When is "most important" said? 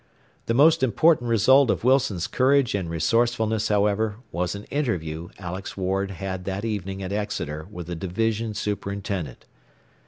0.55-1.29